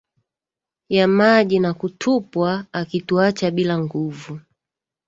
ya 0.89 1.07
maji 1.07 1.59
na 1.59 1.73
kutupwa 1.73 2.65
akituacha 2.73 3.51
bila 3.51 3.77
nguvu 3.79 4.39